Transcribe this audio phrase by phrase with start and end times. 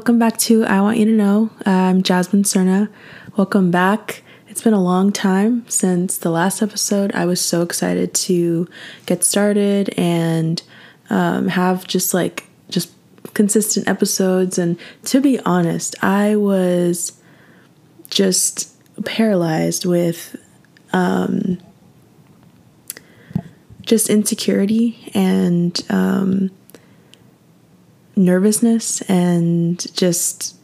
[0.00, 1.50] welcome back to I Want You to Know.
[1.66, 2.88] I'm Jasmine Cerna.
[3.36, 4.22] Welcome back.
[4.48, 7.12] It's been a long time since the last episode.
[7.12, 8.66] I was so excited to
[9.04, 10.62] get started and
[11.10, 12.90] um, have just like just
[13.34, 14.56] consistent episodes.
[14.56, 17.20] And to be honest, I was
[18.08, 18.72] just
[19.04, 20.34] paralyzed with
[20.94, 21.58] um,
[23.82, 26.50] just insecurity and um,
[28.16, 30.56] nervousness and just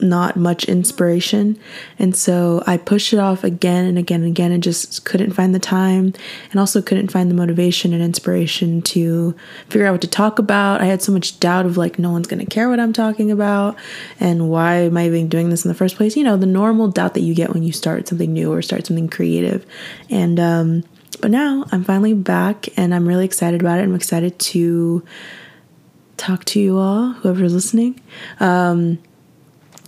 [0.00, 1.58] not much inspiration.
[1.98, 5.54] And so I pushed it off again and again and again and just couldn't find
[5.54, 6.12] the time
[6.50, 9.34] and also couldn't find the motivation and inspiration to
[9.68, 10.80] figure out what to talk about.
[10.80, 13.30] I had so much doubt of like, no one's going to care what I'm talking
[13.30, 13.76] about
[14.20, 16.16] and why am I even doing this in the first place?
[16.16, 18.86] You know, the normal doubt that you get when you start something new or start
[18.86, 19.64] something creative.
[20.10, 20.84] And, um,
[21.20, 23.82] but now I'm finally back and I'm really excited about it.
[23.82, 25.02] I'm excited to
[26.16, 28.00] talk to you all, whoever's listening.
[28.40, 28.98] Um,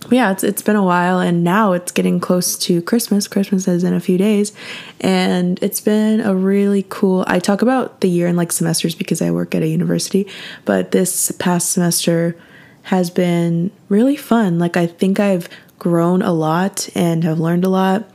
[0.09, 3.27] yeah, it's it's been a while, and now it's getting close to Christmas.
[3.27, 4.53] Christmas is in a few days,
[5.01, 7.25] and it's been a really cool.
[7.27, 10.27] I talk about the year in like semesters because I work at a university,
[10.65, 12.35] but this past semester
[12.83, 14.57] has been really fun.
[14.57, 18.07] Like I think I've grown a lot and have learned a lot.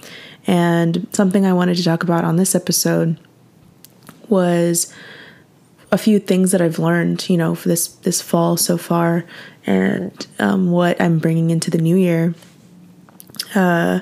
[0.46, 3.18] And something I wanted to talk about on this episode
[4.28, 4.92] was
[5.94, 9.24] a few things that I've learned, you know, for this this fall so far,
[9.64, 12.34] and um, what I'm bringing into the new year.
[13.54, 14.00] Uh,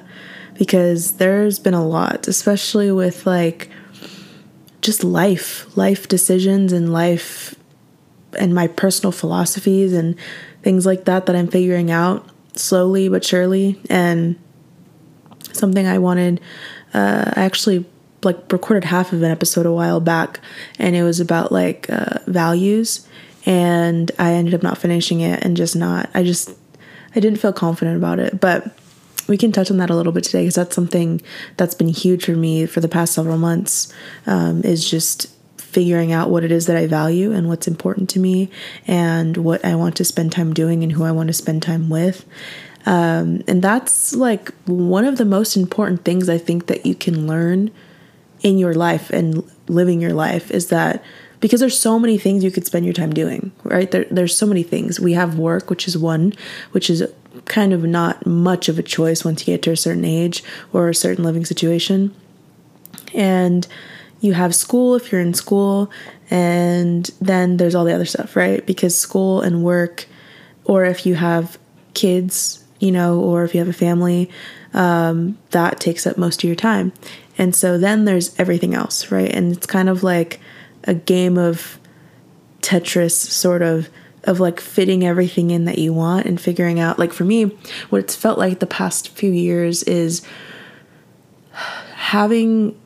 [0.55, 3.69] because there's been a lot, especially with like
[4.81, 7.55] just life, life decisions, and life,
[8.39, 10.17] and my personal philosophies and
[10.63, 14.39] things like that that I'm figuring out slowly but surely, and
[15.53, 16.41] something I wanted.
[16.95, 17.85] Uh, I actually
[18.25, 20.41] like recorded half of an episode a while back
[20.79, 23.07] and it was about like uh, values
[23.45, 26.57] and i ended up not finishing it and just not i just
[27.15, 28.41] i didn't feel confident about it.
[28.41, 28.77] But
[29.29, 31.23] we can touch on that a little bit today because that's something
[31.57, 33.93] that's been huge for me for the past several months
[34.27, 38.19] um, is just figuring out what it is that i value and what's important to
[38.19, 38.51] me
[38.87, 41.89] and what i want to spend time doing and who i want to spend time
[41.89, 42.25] with.
[42.85, 47.27] Um, and that's like one of the most important things i think that you can
[47.27, 47.71] learn
[48.43, 51.03] in your life and living your life is that
[51.41, 53.91] because there's so many things you could spend your time doing, right?
[53.91, 55.01] There, there's so many things.
[55.01, 56.35] We have work, which is one,
[56.71, 57.05] which is
[57.47, 60.89] kind of not much of a choice once you get to a certain age or
[60.89, 62.15] a certain living situation.
[63.13, 63.67] And
[64.21, 65.91] you have school if you're in school,
[66.31, 68.65] and then there's all the other stuff, right?
[68.65, 70.07] Because school and work,
[70.65, 71.59] or if you have
[71.95, 74.31] kids, you know, or if you have a family,
[74.75, 76.93] um, that takes up most of your time.
[77.39, 79.31] And so then there's everything else, right?
[79.31, 80.41] And it's kind of like
[80.85, 81.79] a game of
[82.61, 83.89] Tetris, sort of,
[84.25, 86.99] of like fitting everything in that you want and figuring out.
[86.99, 87.45] Like for me,
[87.91, 90.23] what it's felt like the past few years is
[91.95, 92.79] having.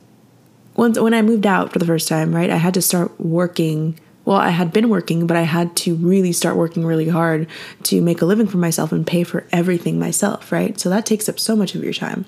[0.77, 3.99] Once when I moved out for the first time, right, I had to start working
[4.27, 7.47] well, I had been working, but I had to really start working really hard
[7.85, 10.79] to make a living for myself and pay for everything myself, right?
[10.81, 12.27] So that takes up so much of your time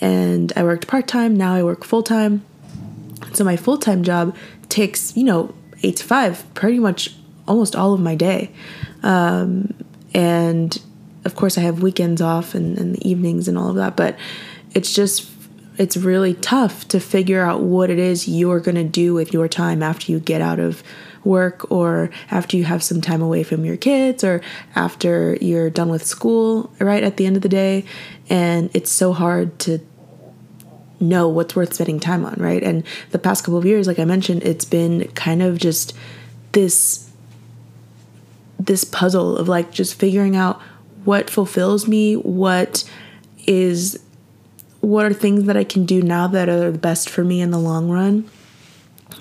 [0.00, 1.36] and I worked part time.
[1.36, 2.44] Now I work full time.
[3.32, 4.36] So my full time job
[4.68, 7.14] takes, you know, eight to five, pretty much
[7.46, 8.50] almost all of my day.
[9.02, 9.74] Um,
[10.14, 10.80] and
[11.24, 14.16] of course, I have weekends off and, and the evenings and all of that, but
[14.74, 15.22] it's just
[15.78, 19.48] it's really tough to figure out what it is you're going to do with your
[19.48, 20.82] time after you get out of
[21.24, 24.40] work or after you have some time away from your kids or
[24.74, 27.84] after you're done with school, right at the end of the day.
[28.28, 29.80] And it's so hard to
[31.00, 32.62] know what's worth spending time on, right?
[32.62, 35.94] And the past couple of years, like I mentioned, it's been kind of just
[36.52, 37.02] this
[38.58, 40.60] this puzzle of like just figuring out
[41.04, 42.84] what fulfills me, what
[43.46, 44.02] is
[44.80, 47.50] what are things that I can do now that are the best for me in
[47.50, 48.28] the long run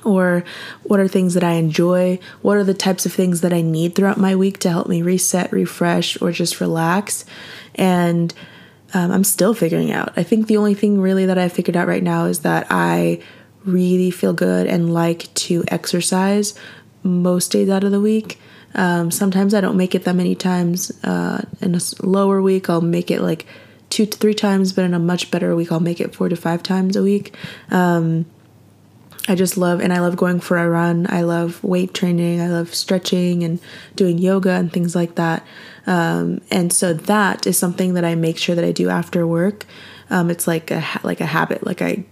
[0.04, 0.44] or
[0.84, 2.20] what are things that I enjoy?
[2.42, 5.02] What are the types of things that I need throughout my week to help me
[5.02, 7.26] reset, refresh, or just relax?
[7.74, 8.34] And
[8.94, 10.14] um, I'm still figuring out.
[10.16, 13.22] I think the only thing really that I've figured out right now is that I
[13.66, 16.54] really feel good and like to exercise
[17.04, 18.40] most days out of the week.
[18.76, 20.92] Um, sometimes I don't make it that many times.
[21.04, 23.46] Uh, in a lower week, I'll make it like
[23.96, 26.36] two to three times, but in a much better week, I'll make it four to
[26.36, 27.34] five times a week.
[27.72, 28.26] Um,
[29.30, 31.08] I just love, and I love going for a run.
[31.10, 32.42] I love weight training.
[32.42, 33.58] I love stretching and
[33.96, 35.48] doing yoga and things like that.
[35.88, 39.66] Um, and so that is something that I make sure that I do after work.
[40.10, 41.66] Um, it's like a like a habit.
[41.66, 42.04] Like I,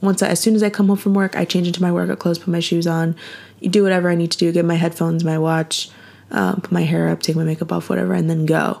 [0.00, 2.18] once I, as soon as I come home from work, I change into my workout
[2.18, 3.14] clothes, put my shoes on,
[3.60, 5.90] do whatever I need to do, get my headphones, my watch,
[6.30, 8.80] um, put my hair up, take my makeup off, whatever, and then go.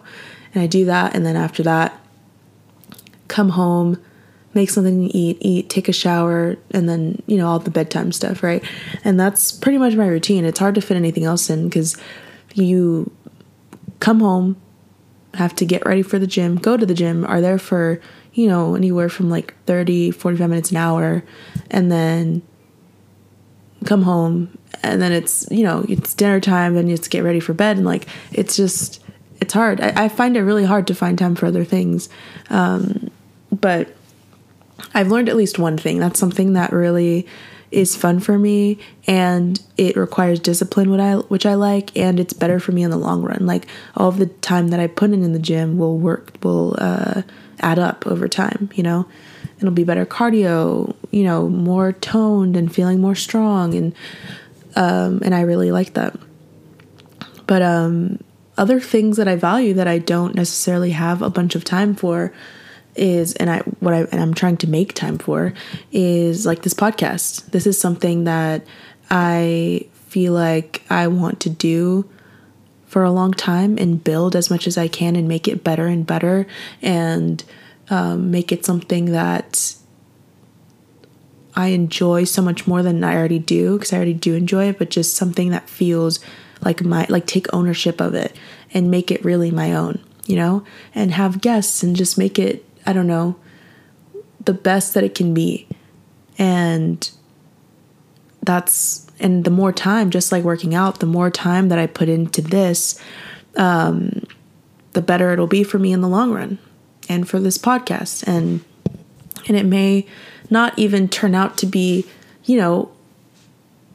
[0.54, 2.00] And I do that, and then after that,
[3.28, 4.02] come home,
[4.54, 8.12] make something to eat, eat, take a shower, and then, you know, all the bedtime
[8.12, 8.64] stuff, right?
[9.04, 10.44] And that's pretty much my routine.
[10.44, 11.96] It's hard to fit anything else in because
[12.54, 13.10] you
[14.00, 14.56] come home,
[15.34, 18.00] have to get ready for the gym, go to the gym, are there for,
[18.32, 21.22] you know, anywhere from like 30, 45 minutes an hour,
[21.70, 22.42] and then
[23.84, 27.54] come home and then it's you know it's dinner time and you get ready for
[27.54, 29.02] bed and like it's just
[29.40, 32.08] it's hard i, I find it really hard to find time for other things
[32.50, 33.10] um,
[33.60, 33.94] but
[34.94, 37.26] i've learned at least one thing that's something that really
[37.70, 42.32] is fun for me and it requires discipline what I which I like and it's
[42.32, 43.44] better for me in the long run.
[43.44, 43.66] Like
[43.96, 47.22] all of the time that I put in in the gym will work will uh,
[47.58, 49.06] add up over time, you know
[49.58, 53.94] it'll be better cardio, you know, more toned and feeling more strong and
[54.74, 56.16] um and I really like that.
[57.46, 58.18] But um
[58.58, 62.32] other things that I value that I don't necessarily have a bunch of time for
[62.96, 65.52] is and I what I and I'm trying to make time for
[65.92, 67.50] is like this podcast.
[67.50, 68.66] This is something that
[69.10, 72.08] I feel like I want to do
[72.86, 75.86] for a long time and build as much as I can and make it better
[75.86, 76.46] and better
[76.80, 77.42] and
[77.90, 79.74] um, make it something that
[81.54, 84.78] I enjoy so much more than I already do because I already do enjoy it,
[84.78, 86.20] but just something that feels
[86.60, 88.34] like my like take ownership of it
[88.72, 90.64] and make it really my own, you know,
[90.94, 93.36] and have guests and just make it I don't know
[94.44, 95.66] the best that it can be,
[96.38, 97.10] and
[98.42, 102.08] that's and the more time, just like working out, the more time that I put
[102.08, 103.00] into this,
[103.56, 104.22] um,
[104.92, 106.58] the better it'll be for me in the long run
[107.08, 108.26] and for this podcast.
[108.26, 108.64] And
[109.48, 110.06] and it may
[110.50, 112.06] not even turn out to be
[112.44, 112.90] you know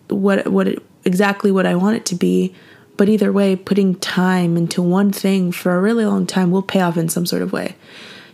[0.10, 2.54] what what it, exactly what I want it to be.
[2.98, 6.82] But either way putting time into one thing for a really long time will pay
[6.82, 7.76] off in some sort of way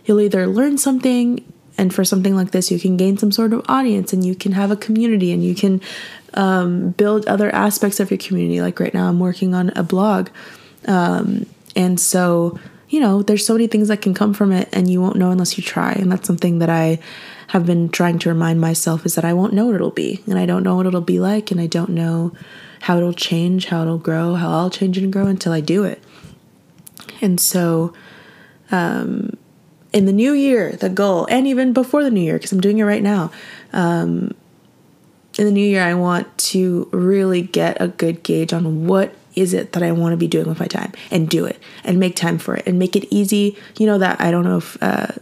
[0.08, 1.44] you'll either learn something
[1.76, 4.52] and for something like this you can gain some sort of audience and you can
[4.52, 5.80] have a community and you can
[6.34, 10.28] um, build other aspects of your community like right now i'm working on a blog
[10.86, 11.46] um,
[11.76, 12.58] and so
[12.88, 15.30] you know, there's so many things that can come from it and you won't know
[15.30, 15.92] unless you try.
[15.92, 16.98] And that's something that I
[17.48, 20.22] have been trying to remind myself is that I won't know what it'll be.
[20.26, 21.50] And I don't know what it'll be like.
[21.50, 22.32] And I don't know
[22.80, 26.02] how it'll change, how it'll grow, how I'll change and grow until I do it.
[27.20, 27.92] And so,
[28.70, 29.27] um,
[29.92, 32.78] in the new year, the goal, and even before the new year, because I'm doing
[32.78, 33.30] it right now,
[33.72, 34.34] um,
[35.38, 39.54] in the new year, I want to really get a good gauge on what is
[39.54, 42.16] it that I want to be doing with my time and do it and make
[42.16, 43.56] time for it and make it easy.
[43.78, 45.12] You know that I don't know if, uh,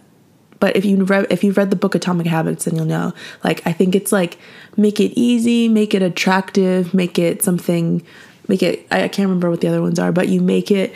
[0.59, 3.13] but if you if you've read the book Atomic Habits, then you'll know.
[3.45, 4.39] Like I think it's like
[4.77, 8.03] make it easy, make it attractive, make it something,
[8.49, 8.87] make it.
[8.91, 10.95] I can't remember what the other ones are, but you make it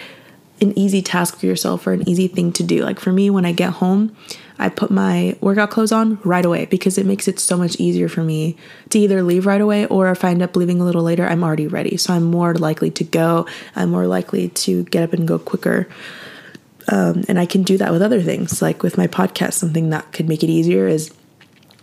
[0.61, 2.85] an easy task for yourself or an easy thing to do.
[2.85, 4.17] Like for me, when I get home,
[4.59, 8.09] I put my workout clothes on right away because it makes it so much easier
[8.09, 8.57] for me
[8.91, 11.43] to either leave right away or if I end up leaving a little later, I'm
[11.43, 11.97] already ready.
[11.97, 13.47] So I'm more likely to go.
[13.75, 15.89] I'm more likely to get up and go quicker.
[16.89, 19.55] Um, and I can do that with other things, like with my podcast.
[19.55, 21.15] Something that could make it easier is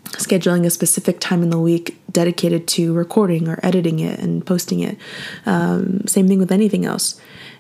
[0.06, 4.80] scheduling a specific time in the week dedicated to recording or editing it and posting
[4.80, 4.98] it.
[5.46, 7.20] Um, same thing with anything else.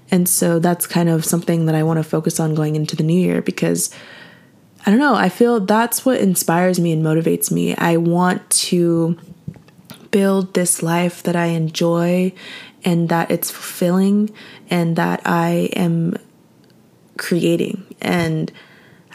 [0.09, 3.03] And so that's kind of something that I want to focus on going into the
[3.03, 3.93] new year because
[4.85, 7.75] I don't know, I feel that's what inspires me and motivates me.
[7.75, 9.17] I want to
[10.11, 12.31] build this life that I enjoy
[12.85, 14.29] and that it's fulfilling
[14.69, 16.15] and that I am
[17.17, 17.83] creating.
[17.99, 18.51] And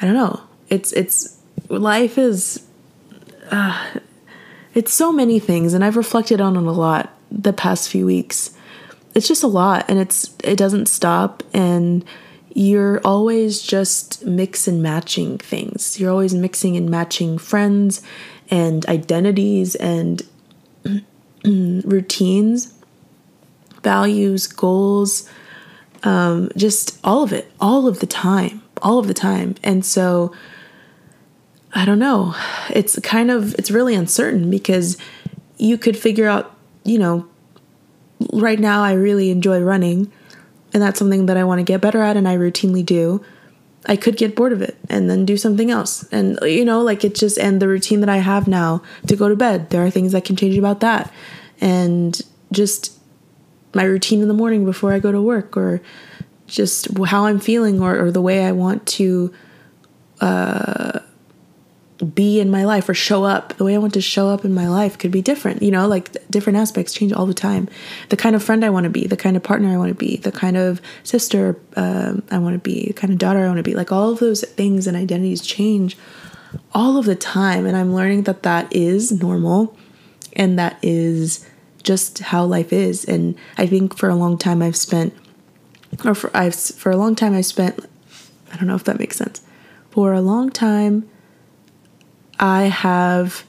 [0.00, 2.66] I don't know, it's it's life is
[3.50, 3.94] uh,
[4.74, 8.50] it's so many things and I've reflected on it a lot the past few weeks
[9.14, 12.04] it's just a lot and it's it doesn't stop and
[12.54, 15.98] you're always just mix and matching things.
[15.98, 18.02] You're always mixing and matching friends
[18.50, 20.22] and identities and
[21.44, 22.74] routines,
[23.82, 25.28] values, goals,
[26.02, 29.54] um, just all of it, all of the time, all of the time.
[29.62, 30.34] And so
[31.72, 32.34] I don't know.
[32.70, 34.98] It's kind of it's really uncertain because
[35.56, 36.54] you could figure out,
[36.84, 37.26] you know,
[38.32, 40.10] right now I really enjoy running
[40.72, 43.24] and that's something that I want to get better at and I routinely do.
[43.86, 46.04] I could get bored of it and then do something else.
[46.12, 49.28] And you know, like it's just and the routine that I have now to go
[49.28, 51.12] to bed, there are things that can change about that.
[51.60, 52.20] And
[52.52, 52.98] just
[53.74, 55.80] my routine in the morning before I go to work or
[56.46, 59.32] just how I'm feeling or, or the way I want to
[60.20, 61.00] uh
[62.02, 63.56] be in my life or show up.
[63.56, 65.86] The way i want to show up in my life could be different you know
[65.86, 67.68] like different aspects change all the time.
[68.08, 69.94] The kind of friend i want to be the kind of partner i want to
[69.94, 73.46] be the kind of sister um, i want to be the kind of daughter i
[73.46, 75.96] want to be like all of those things and identities change
[76.74, 77.66] all of the time.
[77.66, 79.76] And i'm learning that that is normal
[80.34, 81.46] and that is
[81.82, 83.04] just how life is.
[83.04, 85.14] And i think for a long time i've spent
[86.04, 87.78] or for i've for a long time i spent
[88.52, 89.42] i don't know if that makes sense.
[89.90, 91.08] For a long time
[92.42, 93.44] I have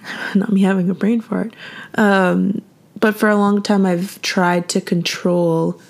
[0.34, 1.54] not me having a brain fart.
[1.96, 2.62] Um,
[2.98, 5.80] but for a long time, I've tried to control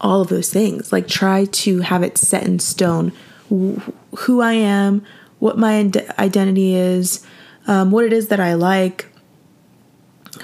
[0.00, 3.12] all of those things, like try to have it set in stone
[3.48, 5.04] who I am,
[5.40, 7.24] what my identity is,
[7.66, 9.06] um, what it is that I like,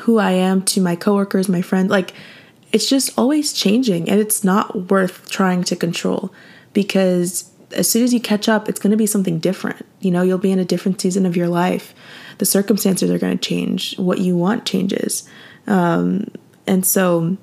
[0.00, 1.90] who I am to my coworkers, my friends.
[1.90, 2.12] Like,
[2.70, 6.32] it's just always changing, and it's not worth trying to control
[6.74, 9.84] because as soon as you catch up, it's going to be something different.
[10.00, 11.94] You know, you'll be in a different season of your life.
[12.38, 13.96] The circumstances are going to change.
[13.98, 15.28] What you want changes.
[15.66, 16.28] Um,
[16.66, 17.36] and so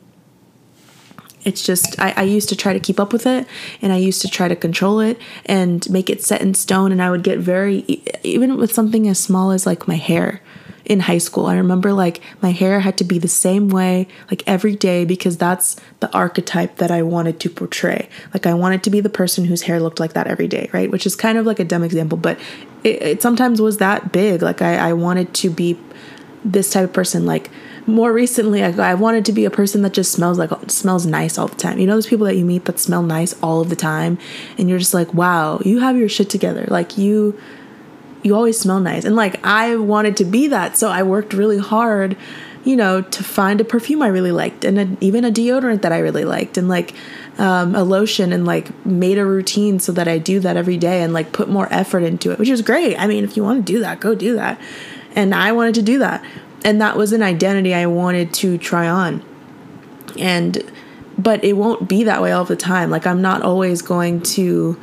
[1.44, 3.48] it's just, I, I used to try to keep up with it
[3.82, 6.92] and I used to try to control it and make it set in stone.
[6.92, 7.80] And I would get very,
[8.24, 10.42] even with something as small as like my hair
[10.86, 11.48] in high school.
[11.48, 15.38] I remember like my hair had to be the same way like every day because
[15.38, 18.08] that's the archetype that I wanted to portray.
[18.34, 20.92] Like I wanted to be the person whose hair looked like that every day, right?
[20.92, 22.40] Which is kind of like a dumb example, but
[22.84, 24.42] it, it sometimes was that big.
[24.42, 25.78] Like I, I wanted to be
[26.44, 27.26] this type of person.
[27.26, 27.50] Like
[27.88, 31.38] more recently, I, I wanted to be a person that just smells like smells nice
[31.38, 31.80] all the time.
[31.80, 34.18] You know those people that you meet that smell nice all of the time,
[34.58, 36.66] and you're just like, wow, you have your shit together.
[36.70, 37.40] Like you
[38.26, 39.06] you always smell nice.
[39.06, 42.18] And like I wanted to be that, so I worked really hard,
[42.64, 45.92] you know, to find a perfume I really liked and a, even a deodorant that
[45.92, 46.96] I really liked and like
[47.38, 51.04] um, a lotion and like made a routine so that I do that every day
[51.04, 52.98] and like put more effort into it, which is great.
[52.98, 54.60] I mean, if you want to do that, go do that.
[55.14, 56.26] And I wanted to do that.
[56.64, 59.24] And that was an identity I wanted to try on.
[60.18, 60.72] And
[61.16, 62.90] but it won't be that way all the time.
[62.90, 64.80] Like I'm not always going to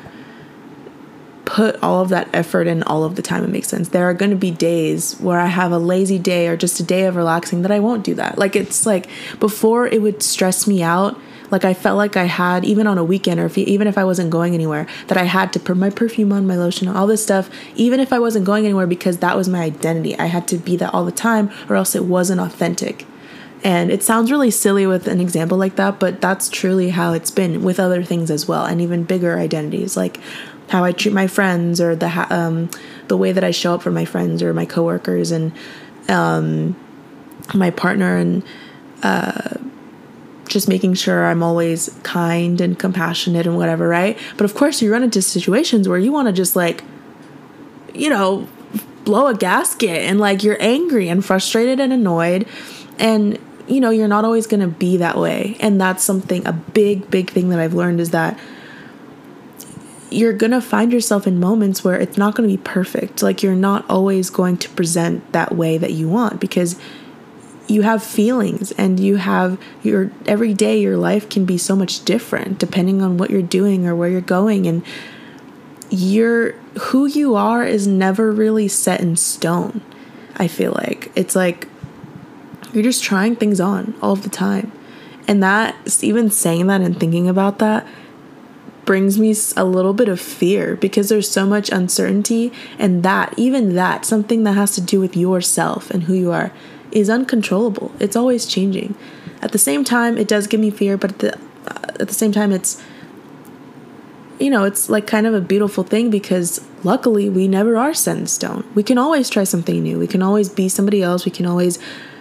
[1.53, 3.91] put all of that effort in all of the time it makes sense.
[3.91, 6.83] There are going to be days where i have a lazy day or just a
[6.83, 8.39] day of relaxing that i won't do that.
[8.39, 9.07] Like it's like
[9.39, 13.05] before it would stress me out like i felt like i had even on a
[13.05, 15.91] weekend or if, even if i wasn't going anywhere that i had to put my
[15.91, 19.37] perfume on my lotion all this stuff even if i wasn't going anywhere because that
[19.37, 20.19] was my identity.
[20.19, 23.05] I had to be that all the time or else it wasn't authentic.
[23.65, 27.31] And it sounds really silly with an example like that, but that's truly how it's
[27.31, 29.97] been with other things as well, and even bigger identities.
[29.97, 30.19] Like
[30.73, 32.71] how I treat my friends or the um,
[33.09, 35.52] the way that I show up for my friends or my coworkers and
[36.09, 36.75] um,
[37.52, 38.43] my partner and
[39.02, 39.59] uh,
[40.49, 44.19] just making sure I'm always kind and compassionate and whatever, right?
[44.38, 46.83] But of course, you run into situations where you want to just like,
[47.93, 48.49] you know,
[49.05, 52.49] blow a gasket and like you're angry and frustrated and annoyed
[52.99, 53.38] and
[53.69, 57.11] you know you're not always going to be that way and that's something a big
[57.11, 58.38] big thing that I've learned is that
[60.12, 63.23] you're going to find yourself in moments where it's not going to be perfect.
[63.23, 66.78] Like you're not always going to present that way that you want because
[67.69, 72.04] you have feelings and you have your every day your life can be so much
[72.04, 74.85] different depending on what you're doing or where you're going and
[75.90, 79.81] you're who you are is never really set in stone.
[80.37, 81.69] I feel like it's like
[82.73, 84.73] you're just trying things on all the time.
[85.28, 87.87] And that even saying that and thinking about that
[88.85, 93.75] brings me a little bit of fear because there's so much uncertainty and that even
[93.75, 96.53] that something that has to do with yourself and who you are
[96.91, 97.93] is uncontrollable.
[98.01, 98.95] It's always changing.
[99.41, 102.15] At the same time it does give me fear but at the, uh, at the
[102.15, 102.83] same time it's
[104.39, 108.17] you know it's like kind of a beautiful thing because luckily we never are set
[108.17, 108.69] in stone.
[108.75, 109.99] We can always try something new.
[109.99, 111.25] We can always be somebody else.
[111.25, 111.79] We can always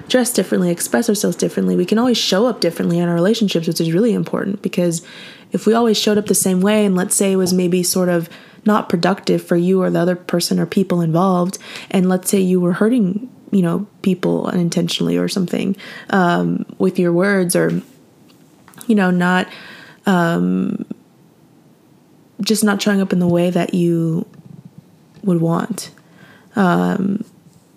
[0.07, 1.75] dress differently express ourselves differently.
[1.75, 5.01] We can always show up differently in our relationships which is really important because
[5.51, 8.09] if we always showed up the same way and let's say it was maybe sort
[8.09, 8.29] of
[8.65, 11.57] not productive for you or the other person or people involved
[11.89, 15.75] and let's say you were hurting you know people unintentionally or something
[16.09, 17.81] um, with your words or
[18.87, 19.47] you know not
[20.05, 20.85] um,
[22.41, 24.25] just not showing up in the way that you
[25.23, 25.91] would want.
[26.55, 27.23] Um,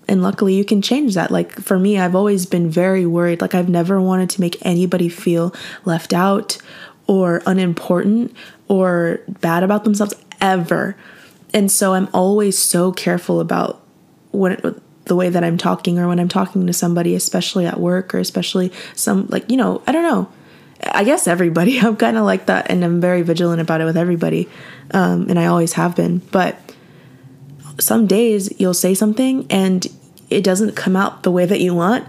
[0.09, 1.31] and luckily you can change that.
[1.31, 3.41] Like for me i've always been very worried.
[3.41, 5.55] Like i've never wanted to make anybody feel
[5.85, 6.59] left out
[7.07, 8.35] or unimportant
[8.69, 10.97] or bad about themselves ever.
[11.53, 13.83] And so I'm always so careful about
[14.33, 18.15] when the way that I'm talking or when I'm talking to somebody, especially at work
[18.15, 20.31] or especially some like, you know, I don't know.
[20.83, 21.79] I guess everybody.
[21.81, 24.49] I'm kind of like that, and I'm very vigilant about it with everybody,
[24.91, 26.19] um, and I always have been.
[26.19, 26.59] But
[27.79, 29.87] some days you'll say something and
[30.31, 32.07] it doesn't come out the way that you want,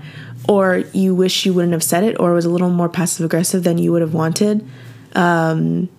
[0.47, 3.25] or you wish you wouldn't have said it, or it was a little more passive
[3.25, 4.67] aggressive than you would have wanted.
[5.15, 5.89] Um,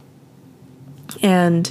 [1.22, 1.70] and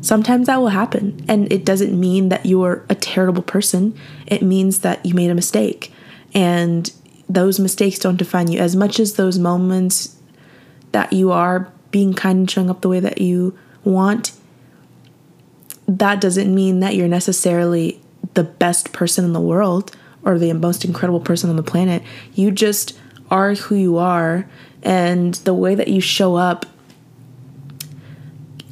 [0.00, 1.24] sometimes that will happen.
[1.28, 5.34] And it doesn't mean that you're a terrible person, it means that you made a
[5.34, 5.92] mistake.
[6.34, 6.92] And
[7.28, 10.16] those mistakes don't define you as much as those moments
[10.92, 14.32] that you are being kind and showing up the way that you want.
[15.86, 18.00] That doesn't mean that you're necessarily
[18.34, 22.02] the best person in the world or the most incredible person on the planet.
[22.34, 22.98] You just
[23.30, 24.48] are who you are,
[24.82, 26.66] and the way that you show up.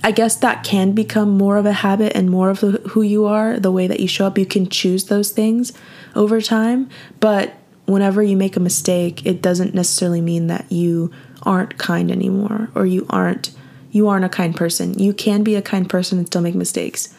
[0.02, 3.58] I guess that can become more of a habit and more of who you are,
[3.58, 4.38] the way that you show up.
[4.38, 5.72] You can choose those things
[6.14, 6.88] over time,
[7.20, 7.54] but
[7.86, 11.10] whenever you make a mistake, it doesn't necessarily mean that you
[11.42, 13.52] aren't kind anymore or you aren't
[13.90, 14.98] you aren't a kind person.
[14.98, 17.14] You can be a kind person and still make mistakes.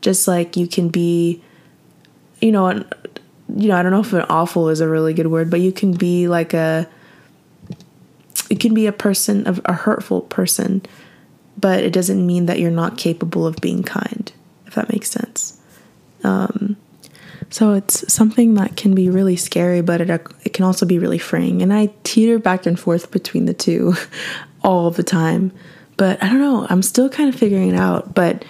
[0.00, 1.42] Just like you can be
[2.40, 2.84] you know,
[3.54, 5.72] you know, I don't know if an awful is a really good word, but you
[5.72, 6.88] can be like a
[8.50, 10.82] it can be a person of a hurtful person,
[11.56, 14.32] but it doesn't mean that you're not capable of being kind,
[14.66, 15.60] if that makes sense.
[16.24, 16.76] Um,
[17.50, 20.08] so it's something that can be really scary, but it
[20.44, 21.60] it can also be really freeing.
[21.60, 23.94] And I teeter back and forth between the two
[24.62, 25.52] all the time.
[25.96, 28.44] But I don't know, I'm still kind of figuring it out, but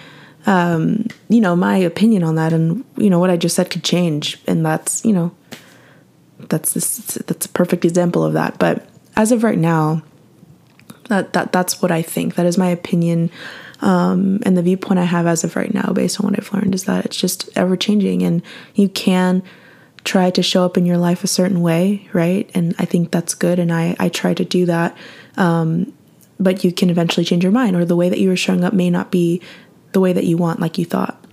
[0.47, 3.85] um, you know, my opinion on that and you know what I just said could
[3.85, 5.33] change, and that's you know,
[6.39, 8.59] that's this that's a perfect example of that.
[8.59, 10.03] But as of right now,
[11.09, 12.35] that that that's what I think.
[12.35, 13.31] That is my opinion,
[13.81, 16.75] um, and the viewpoint I have as of right now, based on what I've learned,
[16.75, 18.43] is that it's just ever changing, and
[18.75, 19.43] you can
[20.05, 22.51] try to show up in your life a certain way, right?
[22.55, 24.97] And I think that's good, and I I try to do that.
[25.37, 25.93] Um,
[26.41, 28.73] but you can eventually change your mind, or the way that you were showing up
[28.73, 29.41] may not be
[29.93, 31.25] the way that you want, like you thought.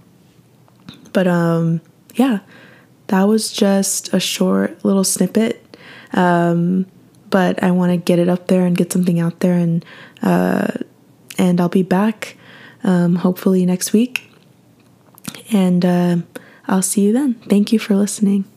[1.14, 1.82] But um,
[2.16, 2.40] yeah,
[3.08, 5.78] that was just a short little snippet.
[6.14, 6.86] Um,
[7.30, 9.86] but I want to get it up there and get something out there, and
[10.22, 10.68] uh,
[11.38, 12.38] and I'll be back
[12.84, 14.30] um, hopefully next week,
[15.52, 16.18] and uh,
[16.68, 17.36] I'll see you then.
[17.48, 18.49] Thank you for listening.